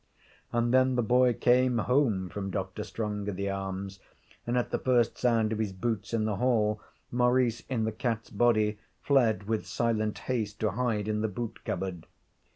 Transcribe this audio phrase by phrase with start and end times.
[0.51, 2.81] And then the boy came home from Dr.
[2.83, 3.99] Strongitharm's,
[4.47, 6.81] and at the first sound of his boots in the hall
[7.11, 12.07] Maurice in the cat's body fled with silent haste to hide in the boot cupboard.